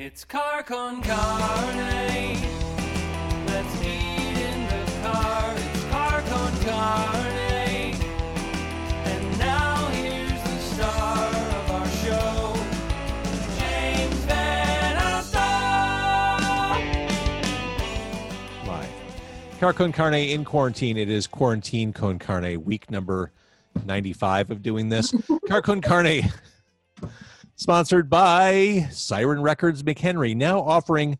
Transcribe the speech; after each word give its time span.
It's 0.00 0.24
car 0.24 0.62
con 0.62 1.02
carne. 1.02 2.38
Let's 3.46 3.82
eat 3.82 4.38
in 4.38 4.66
the 4.68 4.92
car. 5.02 5.52
It's 5.56 5.84
car 5.86 6.22
con 6.22 6.52
carne. 6.60 7.96
And 9.06 9.38
now 9.40 9.88
here's 9.88 10.40
the 10.44 10.58
star 10.60 11.26
of 11.26 11.70
our 11.72 11.88
show, 11.88 12.54
James 13.58 14.14
VanOsdol. 14.26 15.34
Live. 18.68 19.58
Car 19.58 19.72
con 19.72 19.90
carne 19.90 20.30
in 20.30 20.44
quarantine. 20.44 20.96
It 20.96 21.10
is 21.10 21.26
quarantine 21.26 21.92
con 21.92 22.20
carne, 22.20 22.64
week 22.64 22.88
number 22.88 23.32
95 23.84 24.52
of 24.52 24.62
doing 24.62 24.90
this. 24.90 25.12
Car 25.48 25.60
con 25.60 25.80
carne, 25.80 26.22
sponsored 27.58 28.08
by 28.08 28.88
Siren 28.90 29.42
Records 29.42 29.82
McHenry, 29.82 30.34
now 30.34 30.60
offering 30.60 31.18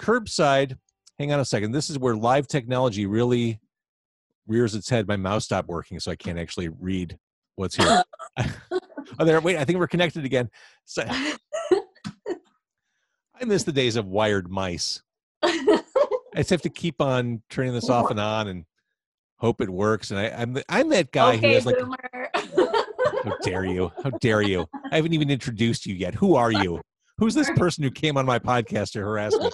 curbside. 0.00 0.76
Hang 1.18 1.32
on 1.32 1.40
a 1.40 1.44
second. 1.44 1.72
This 1.72 1.90
is 1.90 1.98
where 1.98 2.14
live 2.14 2.46
technology 2.46 3.06
really 3.06 3.58
rears 4.46 4.74
its 4.74 4.88
head. 4.88 5.08
My 5.08 5.16
mouse 5.16 5.46
stopped 5.46 5.68
working, 5.68 5.98
so 5.98 6.12
I 6.12 6.16
can't 6.16 6.38
actually 6.38 6.68
read 6.68 7.18
what's 7.56 7.74
here. 7.74 8.04
oh, 8.38 9.24
there. 9.24 9.40
Wait, 9.40 9.56
I 9.56 9.64
think 9.64 9.78
we're 9.78 9.88
connected 9.88 10.24
again. 10.24 10.48
So, 10.84 11.04
I 11.08 11.34
miss 13.44 13.64
the 13.64 13.72
days 13.72 13.96
of 13.96 14.06
wired 14.06 14.50
mice. 14.50 15.02
I 15.42 15.82
just 16.36 16.50
have 16.50 16.62
to 16.62 16.70
keep 16.70 17.00
on 17.00 17.42
turning 17.50 17.72
this 17.72 17.88
off 17.88 18.10
and 18.10 18.20
on 18.20 18.48
and 18.48 18.64
hope 19.38 19.60
it 19.60 19.70
works. 19.70 20.10
And 20.10 20.20
I, 20.20 20.28
I'm 20.30 20.52
the- 20.52 20.64
I'm 20.68 20.88
that 20.90 21.12
guy 21.12 21.36
who 21.36 21.48
has 21.48 21.66
like, 21.66 21.78
boomer. 21.78 22.30
How 23.28 23.36
dare 23.42 23.64
you? 23.64 23.92
How 24.02 24.10
dare 24.10 24.42
you? 24.42 24.66
I 24.90 24.96
haven't 24.96 25.12
even 25.12 25.30
introduced 25.30 25.86
you 25.86 25.94
yet. 25.94 26.14
Who 26.14 26.34
are 26.36 26.50
you? 26.50 26.80
Who's 27.18 27.34
this 27.34 27.50
person 27.56 27.84
who 27.84 27.90
came 27.90 28.16
on 28.16 28.26
my 28.26 28.38
podcast 28.38 28.92
to 28.92 29.00
harass 29.00 29.36
me? 29.36 29.50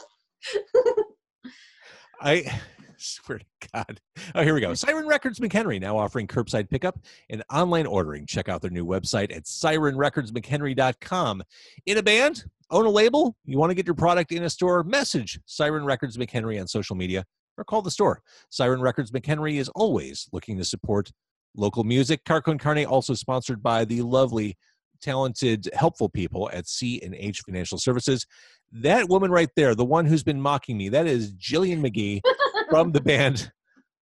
I 2.20 2.60
swear 2.98 3.38
to 3.38 3.44
God. 3.72 4.00
Oh, 4.34 4.42
here 4.42 4.54
we 4.54 4.60
go. 4.60 4.74
Siren 4.74 5.06
Records 5.06 5.40
McHenry 5.40 5.80
now 5.80 5.96
offering 5.96 6.26
curbside 6.26 6.68
pickup 6.70 6.98
and 7.30 7.42
online 7.52 7.86
ordering. 7.86 8.26
Check 8.26 8.48
out 8.48 8.60
their 8.62 8.70
new 8.70 8.86
website 8.86 9.34
at 9.34 9.44
sirenrecordsmchenry.com. 9.44 11.42
In 11.86 11.98
a 11.98 12.02
band, 12.02 12.44
own 12.70 12.86
a 12.86 12.90
label, 12.90 13.36
you 13.44 13.58
want 13.58 13.70
to 13.70 13.74
get 13.74 13.86
your 13.86 13.94
product 13.94 14.32
in 14.32 14.42
a 14.44 14.50
store, 14.50 14.82
message 14.84 15.40
Siren 15.46 15.84
Records 15.84 16.16
McHenry 16.16 16.60
on 16.60 16.66
social 16.66 16.96
media 16.96 17.24
or 17.56 17.64
call 17.64 17.82
the 17.82 17.90
store. 17.90 18.22
Siren 18.50 18.80
Records 18.80 19.10
McHenry 19.10 19.56
is 19.56 19.68
always 19.70 20.28
looking 20.32 20.58
to 20.58 20.64
support 20.64 21.10
local 21.56 21.84
music. 21.84 22.24
Car 22.24 22.42
Con 22.42 22.58
Carne 22.58 22.84
also 22.84 23.14
sponsored 23.14 23.62
by 23.62 23.84
the 23.84 24.02
lovely, 24.02 24.56
talented, 25.00 25.68
helpful 25.74 26.08
people 26.08 26.50
at 26.52 26.66
C 26.66 27.00
and 27.02 27.14
H 27.14 27.40
Financial 27.44 27.78
Services. 27.78 28.26
That 28.72 29.08
woman 29.08 29.30
right 29.30 29.50
there, 29.56 29.74
the 29.74 29.84
one 29.84 30.06
who's 30.06 30.24
been 30.24 30.40
mocking 30.40 30.76
me, 30.76 30.88
that 30.90 31.06
is 31.06 31.32
Jillian 31.34 31.80
McGee 31.80 32.20
from 32.70 32.92
the 32.92 33.00
band 33.00 33.50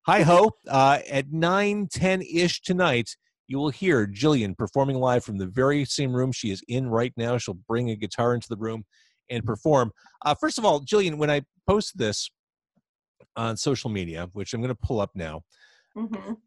Hi 0.07 0.23
Ho. 0.23 0.53
Uh, 0.67 0.99
at 1.11 1.31
9 1.31 1.89
10 1.93 2.23
ish 2.23 2.63
tonight, 2.63 3.17
you 3.49 3.59
will 3.59 3.69
hear 3.69 4.07
Jillian 4.07 4.57
performing 4.57 4.97
live 4.97 5.25
from 5.25 5.39
the 5.39 5.47
very 5.47 5.85
same 5.85 6.15
room 6.15 6.33
she 6.33 6.51
is 6.51 6.63
in 6.69 6.89
right 6.89 7.13
now. 7.17 7.37
She'll 7.37 7.59
bring 7.69 7.91
a 7.91 7.97
guitar 7.97 8.35
into 8.35 8.49
the 8.49 8.57
room 8.57 8.85
and 9.29 9.45
perform. 9.45 9.93
Uh, 10.25 10.35
first 10.35 10.59
of 10.59 10.65
all, 10.65 10.81
Jillian, 10.81 11.19
when 11.19 11.31
I 11.31 11.43
post 11.67 11.99
this 11.99 12.31
on 13.37 13.57
social 13.57 13.91
media, 13.91 14.29
which 14.33 14.55
I'm 14.55 14.61
going 14.61 14.75
to 14.75 14.87
pull 14.87 15.01
up 15.01 15.11
now. 15.15 15.43
Mhm. 15.97 16.39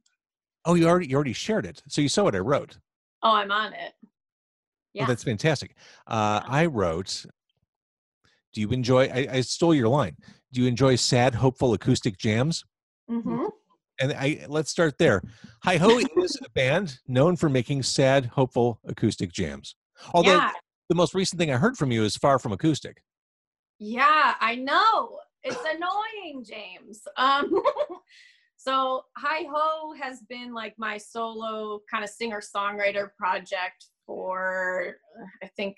Oh, 0.66 0.76
you 0.76 0.88
already 0.88 1.08
you 1.08 1.16
already 1.16 1.34
shared 1.34 1.66
it, 1.66 1.82
so 1.88 2.02
you 2.02 2.10
saw 2.10 2.24
what 2.24 2.36
I 2.36 2.40
wrote. 2.40 2.78
Oh, 3.22 3.32
I'm 3.34 3.52
on 3.52 3.74
it. 3.74 3.94
Oh, 4.04 4.08
Yeah. 4.94 5.06
that's 5.06 5.24
fantastic. 5.24 5.76
Uh, 6.08 6.42
Yeah. 6.44 6.52
I 6.52 6.66
wrote, 6.68 7.26
"Do 8.54 8.62
you 8.62 8.70
enjoy?" 8.70 9.08
I, 9.08 9.28
I 9.32 9.42
stole 9.42 9.74
your 9.74 9.90
line. 9.90 10.16
Do 10.52 10.62
you 10.62 10.68
enjoy 10.68 10.96
sad, 10.96 11.36
hopeful 11.36 11.74
acoustic 11.74 12.18
jams? 12.18 12.64
hmm 13.08 13.46
And 14.00 14.14
I 14.14 14.46
let's 14.48 14.72
start 14.72 14.98
there. 14.98 15.22
Hi 15.64 15.78
Ho 15.78 15.98
is 16.00 16.40
a 16.46 16.50
band 16.52 17.00
known 17.08 17.36
for 17.36 17.50
making 17.50 17.84
sad, 17.84 18.26
hopeful 18.28 18.80
acoustic 18.86 19.32
jams. 19.32 19.76
Although 20.14 20.32
yeah, 20.38 20.52
the 20.90 20.96
most 20.96 21.14
recent 21.14 21.40
thing 21.40 21.52
I 21.52 21.58
heard 21.58 21.78
from 21.78 21.92
you 21.92 22.04
is 22.04 22.16
far 22.16 22.40
from 22.40 22.52
acoustic. 22.54 23.04
yeah, 23.80 24.36
I 24.40 24.56
know. 24.56 25.20
It's 25.44 25.60
annoying, 25.76 26.46
James. 26.46 27.02
Um, 27.18 27.52
so 28.64 29.04
Hi 29.18 29.46
Ho 29.52 29.94
has 30.02 30.22
been 30.30 30.54
like 30.54 30.74
my 30.78 30.98
solo 30.98 31.82
kind 31.92 32.04
of 32.04 32.10
singer 32.10 32.40
songwriter 32.40 33.10
project 33.18 33.88
for 34.06 34.96
I 35.42 35.48
think 35.58 35.76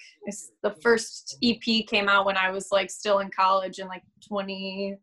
the 0.61 0.75
first 0.83 1.37
EP 1.43 1.87
came 1.87 2.07
out 2.07 2.27
when 2.27 2.37
I 2.37 2.51
was 2.51 2.67
like 2.71 2.91
still 2.91 3.19
in 3.19 3.31
college 3.31 3.79
in 3.79 3.87
like 3.87 4.03
2014 4.27 4.97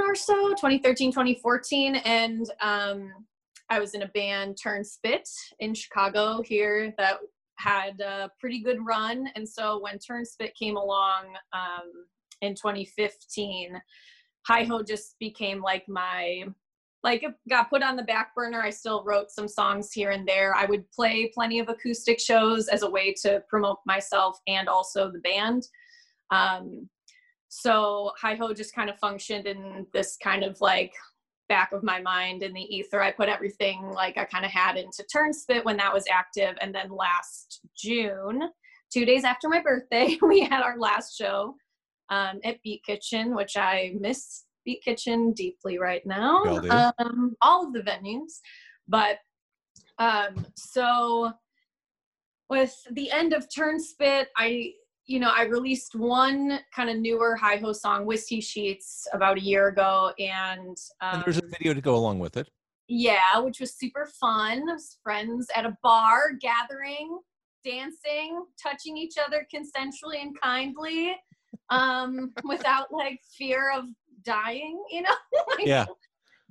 or 0.00 0.14
so, 0.14 0.50
2013, 0.50 1.12
2014, 1.12 1.96
and 1.96 2.50
um, 2.60 3.12
I 3.68 3.78
was 3.78 3.94
in 3.94 4.02
a 4.02 4.08
band 4.08 4.56
Turnspit 4.56 5.28
in 5.60 5.74
Chicago 5.74 6.42
here 6.42 6.92
that 6.98 7.18
had 7.58 8.00
a 8.00 8.30
pretty 8.40 8.60
good 8.60 8.78
run. 8.84 9.28
And 9.36 9.48
so 9.48 9.80
when 9.80 9.98
Turnspit 9.98 10.54
came 10.58 10.76
along 10.76 11.26
um, 11.52 11.90
in 12.40 12.54
2015, 12.54 13.80
Hi 14.46 14.64
Ho 14.64 14.82
just 14.82 15.16
became 15.18 15.60
like 15.60 15.88
my 15.88 16.44
like 17.02 17.22
it 17.22 17.32
got 17.48 17.70
put 17.70 17.82
on 17.82 17.96
the 17.96 18.02
back 18.02 18.34
burner. 18.34 18.60
I 18.60 18.70
still 18.70 19.02
wrote 19.04 19.30
some 19.30 19.48
songs 19.48 19.90
here 19.92 20.10
and 20.10 20.28
there. 20.28 20.54
I 20.54 20.66
would 20.66 20.90
play 20.92 21.30
plenty 21.32 21.58
of 21.58 21.68
acoustic 21.68 22.20
shows 22.20 22.68
as 22.68 22.82
a 22.82 22.90
way 22.90 23.14
to 23.22 23.42
promote 23.48 23.78
myself 23.86 24.38
and 24.46 24.68
also 24.68 25.10
the 25.10 25.20
band. 25.20 25.66
Um, 26.30 26.88
so 27.48 28.12
Hi 28.20 28.34
Ho 28.34 28.52
just 28.52 28.74
kind 28.74 28.90
of 28.90 28.98
functioned 28.98 29.46
in 29.46 29.86
this 29.92 30.16
kind 30.22 30.44
of 30.44 30.60
like 30.60 30.92
back 31.48 31.72
of 31.72 31.82
my 31.82 32.00
mind 32.00 32.42
in 32.42 32.54
the 32.54 32.62
ether. 32.62 33.02
I 33.02 33.10
put 33.10 33.28
everything 33.28 33.90
like 33.92 34.16
I 34.16 34.24
kind 34.24 34.44
of 34.44 34.50
had 34.52 34.76
into 34.76 35.04
Turnspit 35.14 35.64
when 35.64 35.76
that 35.78 35.92
was 35.92 36.04
active. 36.10 36.56
And 36.60 36.74
then 36.74 36.90
last 36.90 37.60
June, 37.76 38.42
two 38.92 39.04
days 39.04 39.24
after 39.24 39.48
my 39.48 39.60
birthday, 39.60 40.16
we 40.22 40.40
had 40.40 40.62
our 40.62 40.78
last 40.78 41.18
show 41.18 41.56
um, 42.10 42.40
at 42.44 42.62
Beat 42.62 42.82
Kitchen, 42.84 43.34
which 43.34 43.56
I 43.56 43.94
miss 43.98 44.44
Beat 44.64 44.82
Kitchen 44.82 45.32
deeply 45.32 45.78
right 45.78 46.04
now. 46.04 46.44
All. 46.44 46.92
Um, 46.98 47.36
all 47.40 47.66
of 47.66 47.72
the 47.72 47.80
venues. 47.80 48.40
But 48.88 49.18
um, 49.98 50.46
so 50.56 51.32
with 52.48 52.74
the 52.92 53.10
end 53.10 53.32
of 53.32 53.48
Turnspit, 53.48 54.26
I 54.36 54.72
you 55.06 55.18
know, 55.18 55.32
I 55.34 55.42
released 55.42 55.96
one 55.96 56.60
kind 56.74 56.88
of 56.88 56.96
newer 56.98 57.34
hi 57.34 57.56
ho 57.56 57.72
song, 57.72 58.06
Whiskey 58.06 58.40
Sheets, 58.40 59.08
about 59.12 59.38
a 59.38 59.40
year 59.40 59.66
ago, 59.68 60.12
and 60.18 60.76
um, 61.00 61.14
and 61.14 61.24
there's 61.24 61.38
a 61.38 61.46
video 61.46 61.74
to 61.74 61.80
go 61.80 61.96
along 61.96 62.20
with 62.20 62.36
it. 62.36 62.48
yeah, 62.88 63.38
which 63.38 63.60
was 63.60 63.74
super 63.74 64.06
fun. 64.20 64.66
Was 64.66 64.98
friends 65.02 65.48
at 65.56 65.64
a 65.64 65.76
bar 65.82 66.32
gathering, 66.40 67.18
dancing, 67.64 68.44
touching 68.62 68.96
each 68.96 69.14
other 69.18 69.46
consensually 69.52 70.20
and 70.20 70.38
kindly, 70.40 71.16
um, 71.70 72.32
without 72.44 72.92
like 72.92 73.20
fear 73.36 73.70
of 73.76 73.84
dying, 74.24 74.82
you 74.90 75.02
know? 75.02 75.14
Like, 75.56 75.66
Yeah, 75.66 75.86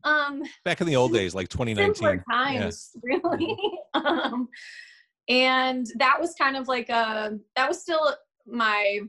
Um, 0.03 0.43
back 0.65 0.81
in 0.81 0.87
the 0.87 0.95
old 0.95 1.13
days, 1.13 1.35
like 1.35 1.49
2019. 1.49 1.95
simpler 1.95 2.23
times, 2.31 2.91
really. 3.03 3.55
um, 3.93 4.47
and 5.27 5.85
that 5.97 6.19
was 6.19 6.33
kind 6.35 6.57
of 6.57 6.67
like 6.67 6.89
a 6.89 7.37
that 7.55 7.67
was 7.67 7.81
still 7.81 8.15
my 8.47 8.99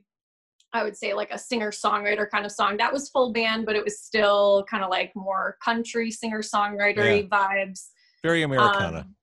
I 0.72 0.84
would 0.84 0.96
say 0.96 1.14
like 1.14 1.32
a 1.32 1.38
singer 1.38 1.72
songwriter 1.72 2.28
kind 2.30 2.46
of 2.46 2.52
song. 2.52 2.76
That 2.76 2.92
was 2.92 3.08
full 3.08 3.32
band, 3.32 3.66
but 3.66 3.74
it 3.74 3.82
was 3.82 4.00
still 4.00 4.64
kind 4.70 4.84
of 4.84 4.90
like 4.90 5.10
more 5.16 5.56
country 5.64 6.10
singer 6.12 6.42
songwriter 6.42 7.28
vibes. 7.28 7.88
Very 8.22 8.42
Americana. 8.42 8.98
Um, 8.98 9.16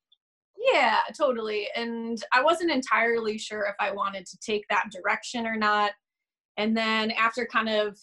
yeah, 0.73 0.99
totally. 1.17 1.69
And 1.75 2.21
I 2.33 2.43
wasn't 2.43 2.71
entirely 2.71 3.37
sure 3.37 3.63
if 3.63 3.75
I 3.79 3.91
wanted 3.91 4.25
to 4.25 4.37
take 4.39 4.65
that 4.69 4.89
direction 4.91 5.47
or 5.47 5.55
not. 5.55 5.91
And 6.57 6.75
then 6.75 7.11
after 7.11 7.45
kind 7.45 7.69
of, 7.69 7.97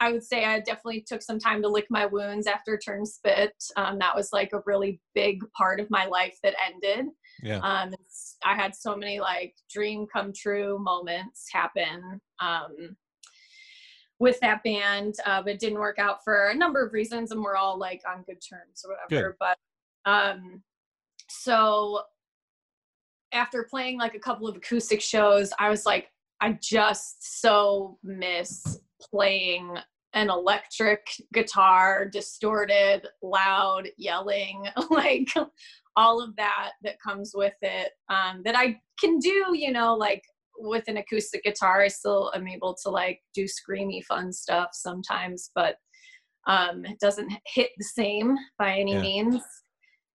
I 0.00 0.12
would 0.12 0.24
say 0.24 0.46
I 0.46 0.60
definitely 0.60 1.04
took 1.06 1.22
some 1.22 1.38
time 1.38 1.60
to 1.62 1.68
lick 1.68 1.86
my 1.90 2.06
wounds 2.06 2.46
after 2.46 2.78
Turnspit. 2.78 3.50
Um, 3.76 3.98
that 3.98 4.16
was 4.16 4.30
like 4.32 4.52
a 4.54 4.62
really 4.64 5.00
big 5.14 5.42
part 5.56 5.78
of 5.78 5.90
my 5.90 6.06
life 6.06 6.38
that 6.42 6.54
ended. 6.66 7.06
yeah. 7.42 7.58
Um, 7.58 7.92
I 8.44 8.54
had 8.54 8.74
so 8.74 8.96
many 8.96 9.20
like 9.20 9.54
dream 9.70 10.06
come 10.10 10.32
true 10.32 10.78
moments 10.78 11.48
happen 11.52 12.20
um, 12.40 12.96
with 14.18 14.40
that 14.40 14.62
band, 14.62 15.16
uh, 15.26 15.42
but 15.42 15.52
it 15.52 15.60
didn't 15.60 15.78
work 15.78 15.98
out 15.98 16.24
for 16.24 16.48
a 16.48 16.54
number 16.54 16.84
of 16.84 16.92
reasons, 16.94 17.30
and 17.30 17.42
we're 17.42 17.56
all 17.56 17.78
like 17.78 18.00
on 18.08 18.22
good 18.22 18.40
terms 18.40 18.84
or 18.84 18.94
whatever. 18.94 19.36
But 19.38 19.58
um, 20.10 20.62
so 21.28 22.02
after 23.32 23.66
playing 23.68 23.98
like 23.98 24.14
a 24.14 24.18
couple 24.18 24.48
of 24.48 24.56
acoustic 24.56 25.00
shows, 25.00 25.52
I 25.58 25.68
was 25.68 25.86
like, 25.86 26.08
I 26.40 26.58
just 26.60 27.40
so 27.40 27.98
miss 28.02 28.80
playing 29.10 29.76
an 30.12 30.30
electric 30.30 31.06
guitar, 31.32 32.08
distorted, 32.08 33.06
loud, 33.22 33.88
yelling, 33.96 34.66
like 34.90 35.28
all 35.96 36.22
of 36.22 36.34
that 36.36 36.72
that 36.82 37.00
comes 37.00 37.32
with 37.34 37.54
it 37.62 37.92
um, 38.08 38.42
that 38.44 38.56
I 38.56 38.80
can 38.98 39.18
do, 39.18 39.52
you 39.54 39.72
know, 39.72 39.94
like 39.94 40.22
with 40.58 40.84
an 40.88 40.98
acoustic 40.98 41.44
guitar, 41.44 41.82
I 41.82 41.88
still 41.88 42.32
am 42.34 42.48
able 42.48 42.76
to 42.82 42.90
like 42.90 43.20
do 43.34 43.44
screamy 43.44 44.04
fun 44.04 44.32
stuff 44.32 44.70
sometimes, 44.72 45.50
but 45.54 45.76
um, 46.46 46.84
it 46.84 46.98
doesn't 47.00 47.32
hit 47.46 47.70
the 47.78 47.84
same 47.84 48.36
by 48.58 48.76
any 48.76 48.94
Yeah. 48.94 49.00
means. 49.00 49.42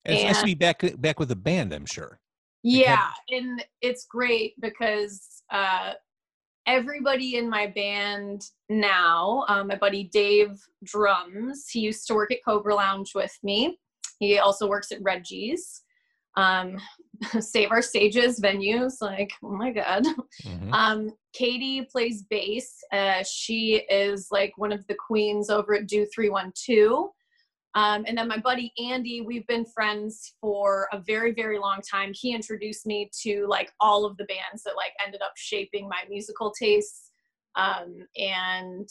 And 0.05 0.17
it's 0.17 0.25
nice 0.25 0.39
to 0.39 0.45
be 0.45 0.55
back 0.55 0.83
back 0.99 1.19
with 1.19 1.31
a 1.31 1.35
band, 1.35 1.73
I'm 1.73 1.85
sure. 1.85 2.19
Yeah, 2.63 3.11
and 3.29 3.63
it's 3.81 4.05
great 4.09 4.53
because 4.59 5.43
uh, 5.51 5.93
everybody 6.67 7.35
in 7.35 7.49
my 7.49 7.67
band 7.67 8.43
now, 8.69 9.45
um, 9.47 9.67
my 9.67 9.75
buddy 9.75 10.05
Dave 10.05 10.59
drums, 10.83 11.67
he 11.69 11.79
used 11.79 12.07
to 12.07 12.13
work 12.15 12.31
at 12.31 12.43
Cobra 12.45 12.75
Lounge 12.75 13.11
with 13.15 13.35
me. 13.43 13.77
He 14.19 14.39
also 14.39 14.67
works 14.67 14.91
at 14.91 15.01
Reggie's. 15.01 15.83
Um, 16.37 16.77
Save 17.39 17.71
Our 17.71 17.81
Stages 17.81 18.39
venues, 18.39 19.01
like, 19.01 19.31
oh 19.43 19.51
my 19.51 19.71
God. 19.71 20.03
Mhm. 20.43 20.73
Um, 20.73 21.11
Katie 21.33 21.87
plays 21.89 22.23
bass. 22.23 22.75
Uh, 22.91 23.23
she 23.23 23.83
is 23.89 24.27
like 24.31 24.53
one 24.57 24.71
of 24.71 24.85
the 24.87 24.95
queens 24.95 25.49
over 25.49 25.75
at 25.75 25.87
Do 25.87 26.05
312. 26.13 27.09
Um, 27.75 28.05
and 28.07 28.17
then 28.17 28.29
my 28.29 28.37
buddy 28.37 28.73
Andy, 28.89 29.19
we've 29.19 29.45
been 29.47 29.65
friends 29.65 30.33
for 30.39 30.87
a 30.93 30.99
very, 30.99 31.33
very 31.33 31.59
long 31.59 31.81
time. 31.81 32.13
He 32.13 32.33
introduced 32.33 32.85
me 32.85 33.09
to 33.21 33.45
like 33.47 33.71
all 33.81 34.05
of 34.05 34.15
the 34.15 34.23
bands 34.25 34.63
that 34.63 34.77
like 34.77 34.93
ended 35.05 35.21
up 35.21 35.33
shaping 35.35 35.89
my 35.89 36.03
musical 36.09 36.53
tastes. 36.57 37.11
Um, 37.57 38.07
and 38.17 38.87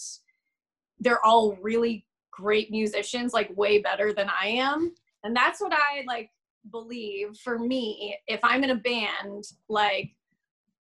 they're 1.01 1.25
all 1.25 1.57
really 1.63 2.07
great 2.31 2.71
musicians, 2.71 3.33
like 3.33 3.57
way 3.57 3.81
better 3.81 4.13
than 4.13 4.29
I 4.29 4.49
am. 4.49 4.93
And 5.23 5.35
that's 5.35 5.63
what 5.63 5.73
I 5.73 6.05
like 6.07 6.31
believe 6.71 7.39
for 7.43 7.59
me. 7.59 8.19
If 8.27 8.41
I'm 8.43 8.65
in 8.65 8.71
a 8.71 8.77
band, 8.77 9.45
like 9.71 10.11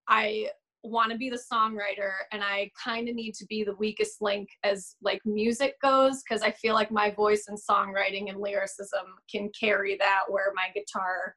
I 0.08 0.50
want 0.84 1.10
to 1.10 1.16
be 1.18 1.30
the 1.30 1.42
songwriter 1.52 2.12
and 2.30 2.42
I 2.44 2.70
kind 2.82 3.08
of 3.08 3.14
need 3.14 3.32
to 3.36 3.46
be 3.46 3.64
the 3.64 3.74
weakest 3.76 4.20
link 4.20 4.48
as 4.62 4.96
like 5.02 5.20
music 5.24 5.80
goes 5.80 6.22
because 6.22 6.42
I 6.42 6.50
feel 6.50 6.74
like 6.74 6.90
my 6.90 7.10
voice 7.10 7.46
and 7.48 7.58
songwriting 7.58 8.28
and 8.28 8.38
lyricism 8.38 9.06
can 9.30 9.50
carry 9.58 9.96
that 9.98 10.20
where 10.28 10.52
my 10.54 10.68
guitar 10.74 11.34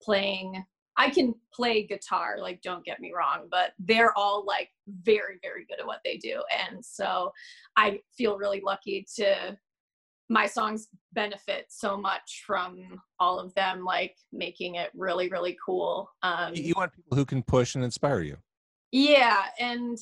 playing 0.00 0.62
I 0.96 1.10
can 1.10 1.34
play 1.52 1.84
guitar 1.84 2.36
like 2.38 2.62
don't 2.62 2.84
get 2.84 3.00
me 3.00 3.12
wrong 3.14 3.48
but 3.50 3.72
they're 3.80 4.16
all 4.16 4.44
like 4.46 4.68
very 5.02 5.38
very 5.42 5.66
good 5.68 5.80
at 5.80 5.86
what 5.86 6.00
they 6.04 6.16
do 6.18 6.40
and 6.70 6.84
so 6.84 7.32
I 7.76 7.98
feel 8.16 8.38
really 8.38 8.62
lucky 8.64 9.04
to 9.16 9.58
my 10.30 10.46
songs 10.46 10.86
benefit 11.12 11.66
so 11.68 11.96
much 11.96 12.44
from 12.46 12.78
all 13.18 13.40
of 13.40 13.52
them 13.54 13.84
like 13.84 14.14
making 14.32 14.76
it 14.76 14.90
really 14.94 15.28
really 15.28 15.56
cool 15.66 16.08
um 16.22 16.52
You- 16.54 16.74
want 16.76 16.92
people 16.94 17.16
who 17.16 17.24
can 17.24 17.42
push 17.42 17.74
and 17.74 17.82
inspire 17.82 18.20
you. 18.20 18.36
Yeah, 18.94 19.46
and 19.58 19.98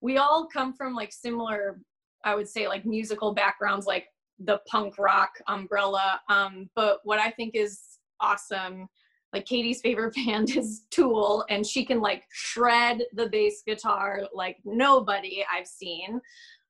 we 0.00 0.18
all 0.18 0.46
come 0.46 0.72
from 0.72 0.94
like 0.94 1.12
similar, 1.12 1.80
I 2.24 2.36
would 2.36 2.48
say, 2.48 2.68
like 2.68 2.86
musical 2.86 3.34
backgrounds, 3.34 3.86
like 3.86 4.06
the 4.38 4.60
punk 4.68 4.98
rock 4.98 5.30
umbrella. 5.48 6.20
Um, 6.28 6.70
but 6.76 7.00
what 7.02 7.18
I 7.18 7.32
think 7.32 7.56
is 7.56 7.80
awesome, 8.20 8.86
like 9.32 9.46
Katie's 9.46 9.80
favorite 9.80 10.14
band 10.26 10.56
is 10.56 10.82
Tool, 10.92 11.44
and 11.50 11.66
she 11.66 11.84
can 11.84 12.00
like 12.00 12.22
shred 12.30 13.02
the 13.14 13.28
bass 13.28 13.64
guitar 13.66 14.28
like 14.32 14.58
nobody 14.64 15.44
I've 15.52 15.66
seen. 15.66 16.20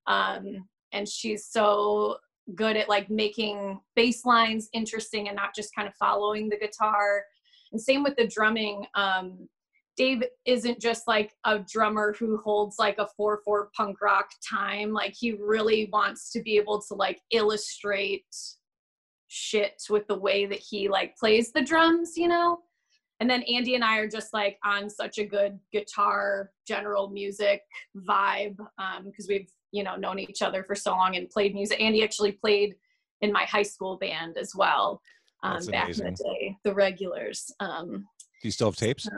Um, 0.06 0.67
and 0.93 1.06
she's 1.06 1.44
so 1.44 2.17
good 2.55 2.78
at 2.78 2.88
like 2.88 3.11
making 3.11 3.81
bass 3.94 4.25
lines 4.25 4.70
interesting 4.73 5.28
and 5.28 5.37
not 5.37 5.55
just 5.55 5.75
kind 5.75 5.87
of 5.87 5.94
following 5.96 6.49
the 6.49 6.56
guitar. 6.56 7.23
And 7.70 7.78
same 7.78 8.02
with 8.02 8.17
the 8.17 8.26
drumming. 8.26 8.87
Um, 8.94 9.46
Dave 9.97 10.25
isn't 10.45 10.81
just 10.81 11.09
like 11.09 11.33
a 11.45 11.59
drummer 11.59 12.15
who 12.19 12.37
holds 12.39 12.79
like 12.79 12.99
a 12.99 13.09
4-4 13.19 13.73
punk 13.75 14.01
rock 14.03 14.29
time. 14.47 14.93
Like 14.93 15.15
he 15.19 15.33
really 15.33 15.89
wants 15.93 16.31
to 16.33 16.43
be 16.43 16.57
able 16.57 16.83
to 16.83 16.95
like 16.95 17.21
illustrate 17.31 18.27
shit 19.29 19.83
with 19.89 20.07
the 20.07 20.19
way 20.19 20.47
that 20.47 20.59
he 20.59 20.89
like 20.89 21.17
plays 21.17 21.51
the 21.53 21.63
drums, 21.63 22.17
you 22.17 22.29
know? 22.29 22.61
And 23.21 23.31
then 23.31 23.43
Andy 23.45 23.75
and 23.75 23.85
I 23.85 23.99
are 23.99 24.09
just 24.09 24.35
like 24.35 24.59
on 24.65 24.91
such 24.91 25.17
a 25.17 25.25
good 25.25 25.59
guitar 25.73 26.51
general 26.69 27.09
music 27.09 27.63
vibe 27.97 28.57
because 29.05 29.27
we've, 29.29 29.49
you 29.73 29.83
know, 29.83 29.97
known 29.97 30.19
each 30.19 30.43
other 30.43 30.63
for 30.63 30.75
so 30.75 30.91
long 30.91 31.17
and 31.17 31.31
played 31.31 31.55
music. 31.55 31.81
Andy 31.81 32.05
actually 32.05 32.33
played 32.33 32.75
in 33.23 33.33
my 33.33 33.45
high 33.45 33.63
school 33.63 33.97
band 33.97 34.37
as 34.37 34.53
well 34.55 35.01
um, 35.43 35.65
back 35.67 35.89
in 35.89 36.05
the 36.05 36.11
day, 36.11 36.57
the 36.65 36.75
regulars. 36.75 37.51
Um, 37.61 38.07
Do 38.43 38.49
you 38.49 38.51
still 38.51 38.69
have 38.69 38.77
tapes? 38.77 39.09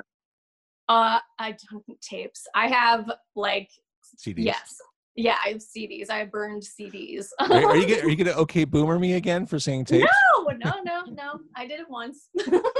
Uh, 0.88 1.18
I 1.38 1.56
don't 1.70 2.00
tapes. 2.00 2.46
I 2.54 2.68
have 2.68 3.10
like 3.36 3.70
CDs? 4.18 4.34
yes, 4.44 4.76
yeah, 5.16 5.36
I 5.44 5.48
have 5.50 5.58
CDs. 5.58 6.10
I 6.10 6.18
have 6.18 6.30
burned 6.30 6.62
CDs. 6.62 7.26
Are, 7.40 7.52
are 7.52 7.76
you 7.76 7.86
gonna, 7.86 8.02
are 8.02 8.08
you 8.08 8.16
gonna 8.24 8.36
okay 8.38 8.64
boomer 8.64 8.98
me 8.98 9.14
again 9.14 9.46
for 9.46 9.58
saying 9.58 9.84
tapes? 9.86 10.10
no, 10.38 10.52
no, 10.64 10.80
no, 10.84 11.04
no. 11.12 11.40
I 11.56 11.66
did 11.66 11.80
it 11.80 11.90
once. 11.90 12.28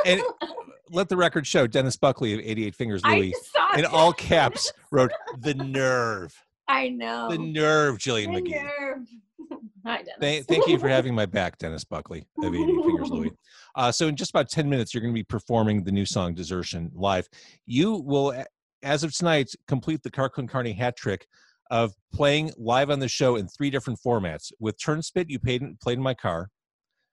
And 0.06 0.22
let 0.90 1.08
the 1.08 1.16
record 1.16 1.46
show 1.46 1.66
Dennis 1.66 1.96
Buckley 1.96 2.32
of 2.34 2.40
88 2.40 2.75
Fingers 2.75 3.05
Louie 3.05 3.34
in 3.76 3.84
all 3.84 4.12
caps 4.12 4.72
wrote 4.90 5.12
the 5.38 5.54
nerve. 5.54 6.34
I 6.69 6.90
know. 6.90 7.28
The 7.31 7.38
nerve, 7.38 7.99
Jillian 7.99 8.34
The 8.34 8.40
McGee. 8.43 8.62
nerve. 8.62 9.06
Hi, 9.87 9.99
Dennis. 9.99 10.15
Thank, 10.21 10.47
thank 10.47 10.67
you 10.69 10.79
for 10.79 10.89
having 10.97 11.15
my 11.15 11.27
back, 11.27 11.59
Dennis 11.59 11.85
Buckley 11.85 12.27
of 12.43 12.55
88 12.55 12.67
Fingers 12.85 13.11
Louie. 13.11 13.31
Uh, 13.75 13.93
so 13.93 14.09
in 14.09 14.17
just 14.17 14.31
about 14.31 14.49
10 14.49 14.69
minutes, 14.69 14.93
you're 14.93 15.00
going 15.00 15.12
to 15.15 15.19
be 15.19 15.23
performing 15.23 15.85
the 15.85 15.93
new 15.93 16.05
song 16.05 16.35
Desertion 16.35 16.91
live. 16.95 17.29
You 17.65 17.95
will, 17.95 18.35
as 18.83 19.05
of 19.05 19.12
tonight, 19.15 19.53
complete 19.69 20.03
the 20.03 20.11
Car 20.11 20.29
Con 20.29 20.49
Carne 20.49 20.73
hat 20.73 20.97
trick 20.97 21.27
of 21.71 21.93
playing 22.12 22.50
live 22.56 22.91
on 22.91 22.99
the 22.99 23.06
show 23.06 23.37
in 23.37 23.47
three 23.47 23.71
different 23.71 24.00
formats. 24.05 24.50
With 24.59 24.77
Turnspit, 24.81 25.27
you 25.29 25.39
paid, 25.39 25.62
played 25.81 25.99
in 25.99 26.03
my 26.03 26.15
car. 26.15 26.49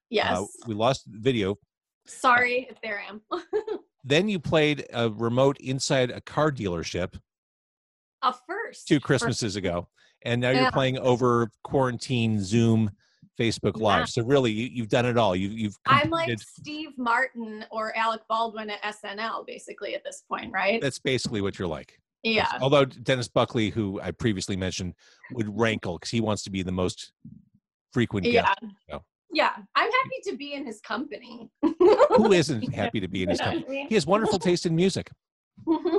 yes. 0.09 0.31
Uh, 0.35 0.45
we 0.65 0.73
lost 0.73 1.03
video. 1.07 1.55
Sorry 2.07 2.65
if 2.67 2.81
there 2.81 2.99
I 2.99 3.09
am. 3.09 3.21
Then 4.03 4.27
you 4.27 4.39
played 4.39 4.85
a 4.91 5.09
remote 5.11 5.57
inside 5.59 6.09
a 6.09 6.21
car 6.21 6.51
dealership 6.51 7.19
A 8.23 8.33
first. 8.47 8.87
two 8.87 8.99
Christmases 8.99 9.55
ago, 9.55 9.87
and 10.25 10.41
now 10.41 10.49
you're 10.49 10.71
playing 10.71 10.97
over 10.99 11.49
quarantine 11.63 12.41
Zoom, 12.43 12.91
Facebook 13.39 13.79
Live. 13.79 13.99
Yeah. 14.01 14.05
So 14.05 14.23
really, 14.23 14.51
you, 14.51 14.69
you've 14.71 14.89
done 14.89 15.05
it 15.05 15.17
all. 15.17 15.35
You, 15.35 15.49
you've 15.49 15.77
I'm 15.85 16.09
like 16.09 16.37
Steve 16.39 16.97
Martin 16.97 17.65
or 17.71 17.95
Alec 17.97 18.21
Baldwin 18.29 18.69
at 18.69 18.81
SNL, 18.83 19.45
basically 19.45 19.95
at 19.95 20.03
this 20.03 20.23
point, 20.29 20.51
right? 20.51 20.81
that's 20.81 20.99
basically 20.99 21.41
what 21.41 21.57
you're 21.59 21.67
like. 21.67 21.99
yeah. 22.23 22.47
Although 22.61 22.85
Dennis 22.85 23.27
Buckley, 23.27 23.69
who 23.69 23.99
I 24.01 24.11
previously 24.11 24.55
mentioned, 24.55 24.93
would 25.33 25.47
rankle 25.57 25.97
because 25.99 26.09
he 26.11 26.21
wants 26.21 26.43
to 26.43 26.49
be 26.49 26.63
the 26.63 26.71
most 26.71 27.11
frequent 27.93 28.25
Yeah. 28.25 28.41
guest. 28.43 28.73
No. 28.89 29.03
Yeah. 29.31 29.51
I'm 29.75 29.91
happy 29.91 30.29
to 30.29 30.35
be 30.37 30.53
in 30.53 30.65
his 30.65 30.79
company. 30.81 31.49
Who 31.61 32.31
isn't 32.31 32.73
happy 32.73 32.99
to 33.01 33.07
be 33.07 33.23
in 33.23 33.29
his 33.29 33.39
company? 33.41 33.85
He 33.89 33.95
has 33.95 34.05
wonderful 34.07 34.39
taste 34.39 34.65
in 34.65 34.75
music. 34.75 35.09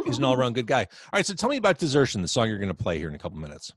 He's 0.07 0.19
an 0.19 0.25
all-around 0.29 0.55
good 0.55 0.67
guy. 0.67 0.81
All 0.81 1.11
right, 1.15 1.25
so 1.27 1.35
tell 1.35 1.49
me 1.51 1.57
about 1.57 1.79
Desertion, 1.79 2.23
the 2.23 2.29
song 2.29 2.49
you're 2.49 2.59
going 2.59 2.69
to 2.69 2.75
play 2.75 2.99
here 2.99 3.09
in 3.09 3.15
a 3.15 3.19
couple 3.19 3.39
minutes. 3.39 3.73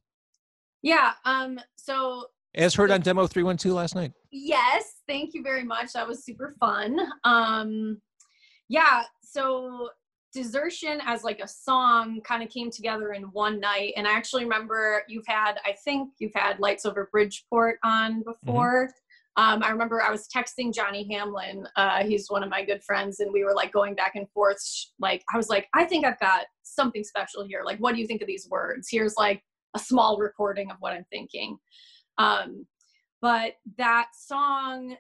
Yeah. 0.82 1.14
Um. 1.26 1.60
So 1.76 2.28
As 2.56 2.76
heard 2.76 2.92
on 2.92 3.02
Demo 3.02 3.28
312 3.28 3.76
last 3.76 3.96
night. 3.96 4.14
yes, 4.32 4.96
thank 5.08 5.34
you 5.34 5.44
very 5.44 5.64
much. 5.64 5.94
That 5.94 6.08
was 6.08 6.24
super 6.24 6.56
fun. 6.60 7.00
Um. 7.24 8.02
Yeah. 8.68 9.04
So 9.24 9.90
desertion 10.34 11.00
as 11.06 11.24
like 11.24 11.40
a 11.40 11.48
song 11.48 12.22
kind 12.22 12.44
of 12.44 12.50
came 12.50 12.70
together 12.70 13.14
in 13.14 13.24
one 13.24 13.60
night 13.60 13.94
and 13.96 14.08
i 14.08 14.12
actually 14.12 14.44
remember 14.44 15.02
you've 15.08 15.26
had 15.28 15.56
i 15.66 15.74
think 15.84 16.10
you've 16.20 16.34
had 16.36 16.60
lights 16.60 16.86
over 16.86 17.10
bridgeport 17.12 17.80
on 17.84 18.24
before 18.24 18.90
um, 19.38 19.64
i 19.64 19.70
remember 19.70 20.02
i 20.04 20.12
was 20.12 20.28
texting 20.28 20.74
johnny 20.74 21.08
hamlin 21.12 21.66
uh, 21.78 22.04
he's 22.04 22.28
one 22.30 22.44
of 22.44 22.50
my 22.50 22.64
good 22.64 22.84
friends 22.84 23.22
and 23.22 23.34
we 23.34 23.44
were 23.44 23.56
like 23.56 23.72
going 23.72 23.96
back 23.96 24.16
and 24.16 24.30
forth 24.30 24.60
like 25.00 25.24
i 25.34 25.38
was 25.38 25.50
like 25.50 25.68
i 25.74 25.84
think 25.84 26.06
i've 26.06 26.20
got 26.20 26.46
something 26.62 27.04
special 27.04 27.44
here 27.44 27.64
like 27.66 27.80
what 27.80 27.96
do 27.96 28.00
you 28.00 28.06
think 28.06 28.22
of 28.22 28.28
these 28.28 28.48
words 28.52 28.88
here's 28.92 29.16
like 29.18 29.42
a 29.76 29.80
small 29.80 30.18
recording 30.18 30.70
of 30.72 30.78
what 30.80 30.94
i'm 30.94 31.06
thinking 31.12 31.58
um, 32.18 32.66
but 33.22 33.54
that 33.78 34.08
song 34.14 34.96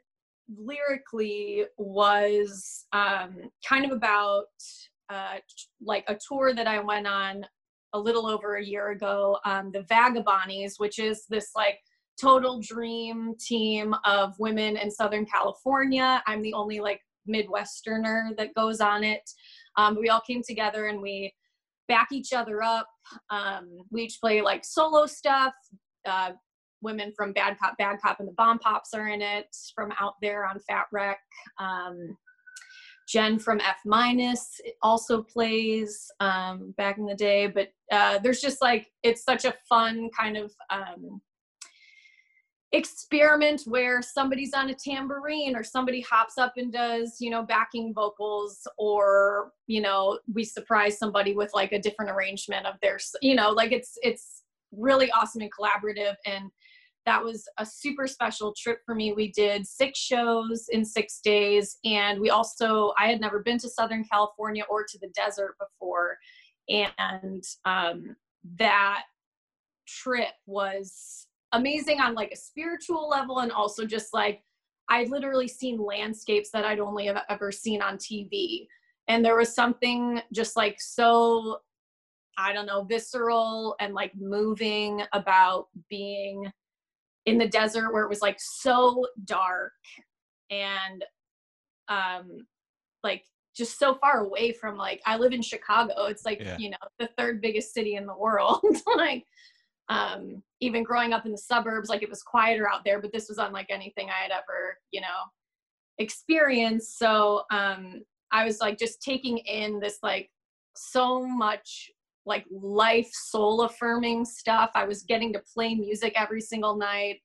lyrically 0.58 1.66
was 1.78 2.86
um, 2.94 3.50
kind 3.68 3.86
of 3.86 3.92
about 3.92 4.46
uh, 5.10 5.36
like 5.82 6.04
a 6.08 6.18
tour 6.28 6.54
that 6.54 6.68
I 6.68 6.80
went 6.80 7.08
on 7.08 7.46
a 7.94 8.00
little 8.00 8.28
over 8.28 8.56
a 8.56 8.64
year 8.64 8.92
ago, 8.92 9.38
um, 9.46 9.72
the 9.72 9.82
Vagabondies, 9.82 10.74
which 10.78 11.00
is 11.00 11.26
this 11.30 11.52
like 11.56 11.80
total 12.22 12.60
dream 12.62 13.34
team 13.40 13.96
of 14.06 14.34
women 14.40 14.78
in 14.78 14.92
Southern 14.92 15.26
California. 15.26 16.22
I'm 16.28 16.42
the 16.42 16.54
only 16.54 16.80
like 16.80 17.02
Midwesterner 17.28 18.36
that 18.38 18.54
goes 18.56 18.82
on 18.82 19.04
it. 19.04 19.28
Um, 19.78 19.98
we 20.00 20.10
all 20.10 20.22
came 20.22 20.42
together 20.48 20.88
and 20.88 21.02
we 21.02 21.34
back 21.90 22.08
each 22.14 22.32
other 22.32 22.64
up. 22.64 22.88
Um, 23.30 23.80
we 23.92 24.04
each 24.04 24.20
play 24.22 24.42
like 24.42 24.64
solo 24.64 25.06
stuff. 25.06 25.54
Uh, 26.08 26.32
women 26.82 27.12
from 27.18 27.34
Bad 27.34 27.58
Cop, 27.60 27.78
Bad 27.78 27.98
Cop, 28.02 28.20
and 28.20 28.28
the 28.30 28.34
Bomb 28.34 28.60
Pops 28.60 28.94
are 28.94 29.10
in 29.10 29.22
it 29.22 29.54
from 29.76 29.92
out 30.00 30.14
there 30.22 30.46
on 30.46 30.60
Fat 30.62 30.86
Wreck. 30.94 31.20
Um, 31.60 32.18
Jen 33.10 33.40
from 33.40 33.60
F 33.62 33.80
minus 33.86 34.62
also 34.84 35.24
plays 35.24 36.10
um, 36.20 36.74
back 36.78 37.00
in 37.00 37.06
the 37.06 37.16
day, 37.16 37.48
but 37.48 37.70
uh, 37.92 38.20
there's 38.20 38.40
just 38.40 38.62
like 38.62 38.88
it's 39.04 39.24
such 39.24 39.46
a 39.46 39.56
fun 39.68 40.10
kind 40.18 40.38
of 40.38 40.54
um, 40.70 41.20
experiment 42.72 43.64
where 43.66 44.02
somebody's 44.02 44.54
on 44.54 44.70
a 44.70 44.76
tambourine 44.76 45.56
or 45.56 45.64
somebody 45.64 46.02
hops 46.02 46.38
up 46.38 46.54
and 46.58 46.72
does 46.72 47.18
you 47.20 47.32
know 47.32 47.42
backing 47.42 47.94
vocals 47.96 48.68
or 48.78 49.54
you 49.66 49.82
know 49.82 50.20
we 50.34 50.44
surprise 50.44 51.00
somebody 51.00 51.34
with 51.34 51.50
like 51.56 51.72
a 51.72 51.80
different 51.80 52.12
arrangement 52.12 52.68
of 52.68 52.76
their 52.82 53.00
you 53.22 53.34
know 53.34 53.50
like 53.50 53.72
it's 53.72 53.98
it's 54.04 54.44
really 54.72 55.10
awesome 55.12 55.42
and 55.42 55.52
collaborative 55.52 56.16
and 56.28 56.52
that 57.06 57.24
was 57.24 57.48
a 57.58 57.66
super 57.66 58.06
special 58.06 58.54
trip 58.56 58.82
for 58.86 58.94
me. 58.94 59.14
We 59.14 59.32
did 59.32 59.66
six 59.66 59.98
shows 59.98 60.68
in 60.70 60.86
six 60.86 61.22
days 61.22 61.78
and 61.84 62.20
we 62.20 62.30
also 62.30 62.94
i 63.00 63.08
had 63.08 63.20
never 63.20 63.40
been 63.40 63.58
to 63.60 63.70
southern 63.70 64.04
california 64.04 64.64
or 64.70 64.84
to 64.84 65.00
the 65.00 65.08
desert 65.16 65.56
before 65.60 66.18
and 66.68 67.44
um, 67.66 68.16
that 68.58 69.04
trip 69.88 70.34
was 70.46 71.26
amazing 71.52 72.00
on 72.00 72.14
like 72.14 72.32
a 72.32 72.36
spiritual 72.38 73.10
level 73.10 73.40
and 73.40 73.52
also 73.52 73.86
just 73.86 74.14
like 74.14 74.44
I 74.90 75.04
literally 75.04 75.48
seen 75.48 75.78
landscapes 75.78 76.50
that 76.52 76.66
I'd 76.66 76.80
only 76.80 77.06
have 77.06 77.22
ever 77.30 77.52
seen 77.52 77.82
on 77.82 77.98
TV. 77.98 78.68
And 79.08 79.24
there 79.24 79.38
was 79.38 79.54
something 79.54 80.22
just 80.34 80.56
like 80.56 80.82
so, 80.82 81.60
I 82.38 82.54
don't 82.54 82.66
know, 82.66 82.84
visceral 82.84 83.76
and 83.80 83.94
like 83.94 84.12
moving 84.16 85.04
about 85.14 85.68
being 85.90 86.52
in 87.26 87.38
the 87.38 87.48
desert 87.48 87.92
where 87.94 88.04
it 88.04 88.10
was 88.10 88.22
like 88.22 88.38
so 88.40 89.06
dark 89.26 89.74
and 90.50 91.06
um 91.90 92.48
like 93.04 93.24
just 93.56 93.78
so 93.78 93.96
far 93.96 94.26
away 94.26 94.52
from 94.54 94.78
like 94.78 95.02
I 95.06 95.18
live 95.18 95.34
in 95.34 95.42
Chicago. 95.42 96.06
It's 96.06 96.26
like, 96.26 96.40
Yeah. 96.40 96.58
you 96.58 96.70
know, 96.72 96.78
the 96.98 97.10
third 97.18 97.42
biggest 97.42 97.74
city 97.74 97.96
in 97.96 98.06
the 98.06 98.18
world. 98.18 98.64
like 98.96 99.26
um 99.90 100.42
even 100.62 100.84
growing 100.84 101.14
up 101.14 101.26
in 101.26 101.32
the 101.32 101.38
suburbs 101.38 101.90
like 101.90 102.04
it 102.04 102.10
was 102.10 102.22
quieter 102.22 102.70
out 102.70 102.84
there 102.86 103.02
but 103.02 103.12
this 103.12 103.28
was 103.28 103.38
unlike 103.38 103.68
anything 103.70 104.10
i 104.10 104.22
had 104.22 104.32
ever 104.32 104.78
you 104.92 105.02
know 105.02 105.08
experienced. 106.00 106.98
So 106.98 107.44
um 107.52 108.02
i 108.32 108.44
was 108.46 108.60
like 108.60 108.78
just 108.80 109.02
taking 109.02 109.38
in 109.40 109.80
this 109.80 110.00
like 110.02 110.30
so 110.76 111.26
much 111.26 111.92
like 112.26 112.46
life 112.52 113.10
soul 113.12 113.64
affirming 113.64 114.24
stuff. 114.24 114.72
I 114.76 114.86
was 114.86 115.04
getting 115.04 115.34
to 115.34 115.42
play 115.54 115.76
music 115.76 116.14
every 116.16 116.42
single 116.42 116.76
night 116.76 117.20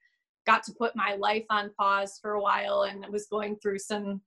got 0.46 0.62
to 0.62 0.74
put 0.74 0.94
my 0.94 1.14
life 1.14 1.44
on 1.48 1.70
pause 1.78 2.18
for 2.20 2.32
a 2.32 2.40
while 2.40 2.82
and 2.82 3.06
was 3.10 3.26
going 3.28 3.56
through 3.56 3.78
some 3.78 4.20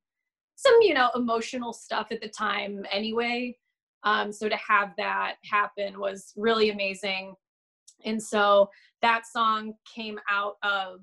some 0.56 0.76
you 0.82 0.94
know 0.94 1.10
emotional 1.16 1.74
stuff 1.74 2.08
at 2.12 2.22
the 2.22 2.30
time 2.30 2.86
anyway. 2.92 3.56
Um 4.04 4.32
so 4.32 4.48
to 4.48 4.58
have 4.58 4.94
that 4.98 5.36
happen 5.44 6.00
was 6.00 6.32
really 6.38 6.70
amazing 6.70 7.36
and 8.06 8.22
so 8.22 8.70
that 9.02 9.24
song 9.26 9.74
came 9.94 10.20
out 10.30 10.56
of 10.64 11.00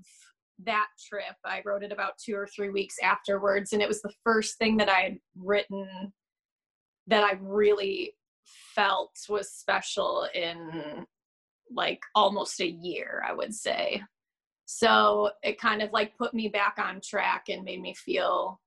that 0.65 0.87
trip. 1.09 1.35
I 1.45 1.63
wrote 1.65 1.83
it 1.83 1.93
about 1.93 2.13
two 2.25 2.35
or 2.35 2.47
three 2.47 2.71
weeks 2.71 2.97
afterwards, 3.03 3.73
and 3.73 3.83
it 3.83 3.89
was 3.89 4.03
the 4.03 4.13
first 4.23 4.59
thing 4.59 4.77
that 4.79 4.89
I 4.89 5.01
had 5.01 5.19
written 5.37 6.13
that 7.07 7.25
I 7.25 7.39
really 7.41 8.15
felt 8.75 9.17
was 9.29 9.53
special 9.53 10.27
in 10.35 11.07
like 11.71 12.01
almost 12.15 12.61
a 12.61 12.69
year, 12.69 13.23
I 13.27 13.33
would 13.33 13.55
say. 13.55 14.03
So 14.67 15.31
it 15.43 15.61
kind 15.61 15.83
of 15.83 15.93
like 15.93 16.17
put 16.17 16.35
me 16.35 16.49
back 16.49 16.77
on 16.79 17.01
track 17.03 17.45
and 17.49 17.65
made 17.65 17.81
me 17.81 17.95
feel 17.95 18.61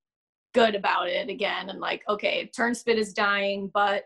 good 0.54 0.76
about 0.76 1.08
it 1.08 1.30
again 1.30 1.70
and 1.70 1.80
like, 1.80 2.04
okay, 2.10 2.50
Turnspit 2.58 2.96
is 2.96 3.14
dying, 3.14 3.70
but 3.74 4.04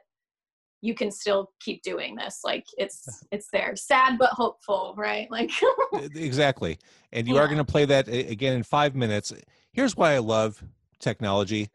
you 0.81 0.95
can 0.95 1.11
still 1.11 1.51
keep 1.59 1.81
doing 1.83 2.15
this 2.15 2.39
like 2.43 2.65
it's 2.77 3.23
it's 3.31 3.47
there 3.53 3.75
sad 3.75 4.17
but 4.17 4.29
hopeful 4.31 4.93
right 4.97 5.29
like 5.31 5.51
exactly. 6.15 6.77
And 7.13 7.27
you 7.27 7.37
are 7.37 7.45
going 7.45 7.57
to 7.57 7.65
play 7.65 7.85
that 7.85 8.07
again 8.07 8.53
in 8.53 8.63
five 8.63 8.95
minutes. 8.95 9.33
Here's 9.73 9.95
why 9.95 10.13
I 10.13 10.19
love 10.19 10.63
technology. 10.99 11.69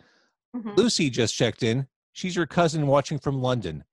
Mhm. 0.55 0.77
Lucy 0.77 1.11
just 1.11 1.35
checked 1.35 1.63
in. 1.63 1.87
She's 2.13 2.35
your 2.35 2.47
cousin 2.47 2.87
watching 2.87 3.19
from 3.19 3.41
London. 3.41 3.85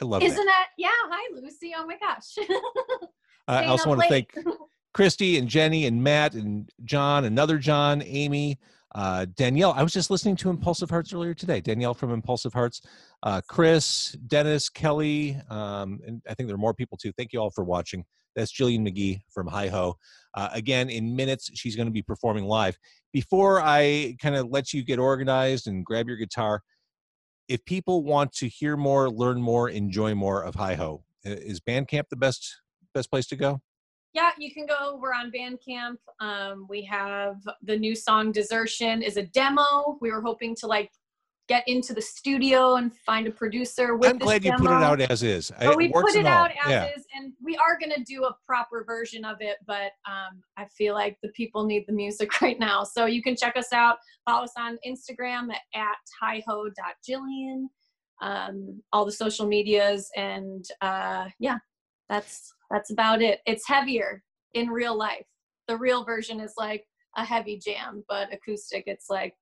I 0.00 0.04
love 0.04 0.22
isn't 0.22 0.36
that. 0.36 0.44
that 0.44 0.66
yeah 0.76 0.90
hi 0.92 1.34
lucy 1.34 1.72
oh 1.74 1.86
my 1.86 1.96
gosh 1.98 2.36
I 3.48 3.64
also 3.64 3.88
want 3.88 4.02
to 4.02 4.08
thank 4.08 4.34
Christy 4.92 5.38
and 5.38 5.46
Jenny 5.48 5.86
and 5.86 6.02
Matt 6.02 6.34
and 6.34 6.70
John, 6.84 7.26
another 7.26 7.58
John, 7.58 8.02
Amy, 8.02 8.58
uh, 8.96 9.26
Danielle. 9.36 9.74
I 9.76 9.82
was 9.82 9.92
just 9.92 10.10
listening 10.10 10.36
to 10.36 10.48
Impulsive 10.48 10.88
Hearts 10.88 11.12
earlier 11.12 11.34
today. 11.34 11.60
Danielle 11.60 11.92
from 11.92 12.12
Impulsive 12.12 12.54
Hearts, 12.54 12.80
uh, 13.22 13.42
Chris, 13.46 14.16
Dennis, 14.26 14.70
Kelly, 14.70 15.38
um, 15.50 16.00
and 16.06 16.22
I 16.28 16.32
think 16.32 16.48
there 16.48 16.54
are 16.54 16.58
more 16.58 16.72
people 16.72 16.96
too. 16.96 17.12
Thank 17.12 17.34
you 17.34 17.40
all 17.40 17.50
for 17.50 17.62
watching. 17.62 18.04
That's 18.34 18.52
Jillian 18.52 18.88
McGee 18.88 19.20
from 19.32 19.48
Hi 19.48 19.68
Ho. 19.68 19.96
Uh, 20.34 20.48
again, 20.52 20.88
in 20.88 21.14
minutes, 21.14 21.50
she's 21.54 21.76
going 21.76 21.86
to 21.86 21.92
be 21.92 22.02
performing 22.02 22.44
live. 22.44 22.78
Before 23.12 23.60
I 23.60 24.16
kind 24.20 24.34
of 24.34 24.48
let 24.48 24.72
you 24.72 24.82
get 24.82 24.98
organized 24.98 25.66
and 25.66 25.84
grab 25.84 26.08
your 26.08 26.16
guitar, 26.16 26.62
if 27.48 27.62
people 27.66 28.02
want 28.02 28.32
to 28.36 28.48
hear 28.48 28.78
more, 28.78 29.10
learn 29.10 29.40
more, 29.40 29.68
enjoy 29.68 30.14
more 30.14 30.42
of 30.42 30.54
Hi 30.54 30.74
Ho, 30.74 31.04
is 31.22 31.60
Bandcamp 31.60 32.04
the 32.08 32.16
best 32.16 32.62
best 32.94 33.10
place 33.10 33.26
to 33.26 33.36
go? 33.36 33.60
Yeah 34.16 34.30
you 34.38 34.52
can 34.52 34.66
go 34.66 34.98
we're 35.00 35.12
on 35.12 35.30
bandcamp. 35.30 35.98
Um, 36.20 36.66
we 36.68 36.82
have 36.84 37.36
the 37.62 37.76
new 37.76 37.94
song 37.94 38.32
desertion 38.32 39.02
is 39.02 39.16
a 39.16 39.24
demo. 39.24 39.98
We 40.00 40.10
were 40.10 40.22
hoping 40.22 40.56
to 40.56 40.66
like 40.66 40.90
get 41.48 41.62
into 41.68 41.94
the 41.94 42.02
studio 42.02 42.74
and 42.74 42.92
find 42.96 43.28
a 43.28 43.30
producer 43.30 43.94
with 43.96 44.10
I'm 44.10 44.18
glad 44.18 44.44
you 44.44 44.52
put 44.56 44.66
it 44.66 44.82
out 44.82 45.00
as 45.00 45.22
is. 45.22 45.52
But 45.60 45.76
we 45.76 45.92
put 45.92 46.10
it 46.10 46.20
and 46.20 46.28
all. 46.28 46.44
out 46.44 46.50
as 46.64 46.70
yeah. 46.70 46.86
is 46.86 47.04
and 47.14 47.32
we 47.44 47.56
are 47.56 47.78
going 47.78 47.92
to 47.92 48.02
do 48.02 48.24
a 48.24 48.34
proper 48.44 48.82
version 48.84 49.24
of 49.24 49.36
it 49.40 49.58
but 49.66 49.92
um, 50.08 50.42
i 50.56 50.64
feel 50.76 50.94
like 50.94 51.18
the 51.22 51.28
people 51.30 51.64
need 51.64 51.84
the 51.86 51.92
music 51.92 52.40
right 52.42 52.58
now. 52.58 52.82
So 52.84 53.06
you 53.06 53.22
can 53.22 53.36
check 53.36 53.56
us 53.56 53.72
out. 53.72 53.98
Follow 54.24 54.44
us 54.44 54.52
on 54.58 54.78
instagram 54.86 55.48
at, 55.52 55.60
at 55.74 55.96
hiho.jillian 56.22 57.66
um, 58.22 58.82
all 58.92 59.04
the 59.04 59.12
social 59.12 59.46
medias 59.46 60.08
and 60.16 60.64
uh, 60.80 61.26
yeah 61.38 61.58
that's 62.08 62.52
that's 62.70 62.90
about 62.90 63.22
it 63.22 63.40
it's 63.46 63.66
heavier 63.66 64.22
in 64.54 64.68
real 64.68 64.96
life 64.96 65.26
the 65.68 65.76
real 65.76 66.04
version 66.04 66.40
is 66.40 66.52
like 66.56 66.84
a 67.16 67.24
heavy 67.24 67.58
jam 67.58 68.04
but 68.08 68.32
acoustic 68.32 68.84
it's 68.86 69.06
like 69.10 69.34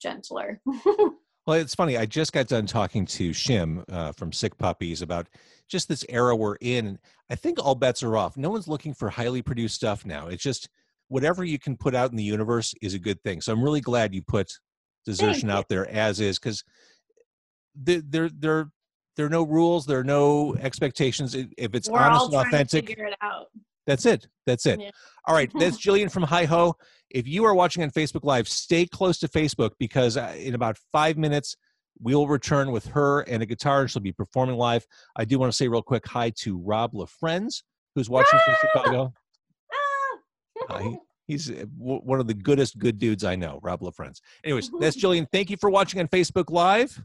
gentler 0.00 0.60
Well, 1.46 1.58
it's 1.58 1.74
funny. 1.74 1.96
I 1.96 2.06
just 2.06 2.32
got 2.32 2.46
done 2.46 2.66
talking 2.66 3.04
to 3.06 3.30
Shim 3.30 3.82
uh, 3.90 4.12
from 4.12 4.32
Sick 4.32 4.56
Puppies 4.58 5.02
about 5.02 5.28
just 5.68 5.88
this 5.88 6.04
era 6.08 6.36
we're 6.36 6.56
in. 6.60 6.98
I 7.30 7.34
think 7.34 7.58
all 7.58 7.74
bets 7.74 8.02
are 8.04 8.16
off. 8.16 8.36
No 8.36 8.50
one's 8.50 8.68
looking 8.68 8.94
for 8.94 9.10
highly 9.10 9.42
produced 9.42 9.74
stuff 9.74 10.06
now. 10.06 10.28
It's 10.28 10.42
just 10.42 10.68
whatever 11.08 11.42
you 11.42 11.58
can 11.58 11.76
put 11.76 11.96
out 11.96 12.10
in 12.12 12.16
the 12.16 12.22
universe 12.22 12.74
is 12.80 12.94
a 12.94 12.98
good 12.98 13.20
thing. 13.24 13.40
So 13.40 13.52
I'm 13.52 13.62
really 13.62 13.80
glad 13.80 14.14
you 14.14 14.22
put 14.22 14.52
Desertion 15.04 15.50
out 15.50 15.68
there 15.68 15.88
as 15.90 16.20
is 16.20 16.38
because 16.38 16.62
there, 17.74 18.02
there, 18.08 18.30
there, 18.32 18.70
there 19.16 19.26
are 19.26 19.30
no 19.30 19.42
rules. 19.42 19.86
There 19.86 19.98
are 19.98 20.04
no 20.04 20.54
expectations. 20.56 21.34
If- 21.34 21.48
it's 21.56 21.88
we're 21.88 21.98
honest 21.98 22.32
and 22.32 22.46
authentic, 22.46 22.86
figure 22.86 23.06
it 23.06 23.14
out 23.22 23.46
That's 23.86 24.06
it. 24.06 24.26
That's 24.46 24.66
it. 24.66 24.80
Yeah. 24.80 24.90
All 25.26 25.34
right. 25.34 25.50
That's 25.58 25.76
Jillian 25.84 26.10
from 26.10 26.24
Hi 26.24 26.44
Ho. 26.44 26.74
If 27.10 27.28
you 27.28 27.44
are 27.44 27.54
watching 27.54 27.82
on 27.82 27.90
Facebook 27.90 28.24
Live, 28.24 28.48
stay 28.48 28.86
close 28.86 29.18
to 29.18 29.28
Facebook 29.28 29.72
because 29.78 30.16
uh, 30.16 30.34
in 30.38 30.54
about 30.54 30.78
five 30.92 31.18
minutes, 31.18 31.56
we'll 32.00 32.26
return 32.26 32.72
with 32.72 32.86
her 32.86 33.20
and 33.20 33.42
a 33.42 33.46
guitar 33.46 33.82
and 33.82 33.90
she'll 33.90 34.02
be 34.02 34.12
performing 34.12 34.56
live. 34.56 34.86
I 35.16 35.24
do 35.24 35.38
want 35.38 35.52
to 35.52 35.56
say 35.56 35.68
real 35.68 35.82
quick 35.82 36.06
hi 36.06 36.30
to 36.40 36.58
Rob 36.58 36.92
LaFrenz, 36.92 37.62
who's 37.94 38.08
watching 38.10 38.38
from 38.44 38.54
Chicago. 38.60 39.12
Ah! 39.72 40.74
Uh, 40.74 40.78
he, 40.78 40.98
he's 41.26 41.50
uh, 41.50 41.64
one 41.76 42.20
of 42.20 42.26
the 42.26 42.34
goodest 42.34 42.78
good 42.78 42.98
dudes 42.98 43.24
I 43.24 43.36
know, 43.36 43.60
Rob 43.62 43.80
LaFrenz. 43.80 44.20
Anyways, 44.44 44.70
that's 44.80 44.96
Jillian. 45.02 45.26
Thank 45.32 45.50
you 45.50 45.56
for 45.56 45.70
watching 45.70 46.00
on 46.00 46.08
Facebook 46.08 46.50
Live. 46.50 47.02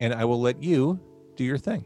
And 0.00 0.14
I 0.14 0.24
will 0.24 0.40
let 0.40 0.62
you 0.62 1.00
do 1.36 1.44
your 1.44 1.58
thing. 1.58 1.84